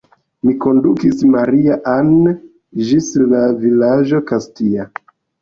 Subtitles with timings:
[0.47, 2.09] Mi kondukis Maria-Ann
[2.89, 4.91] ĝis la vilaĝo Kastia.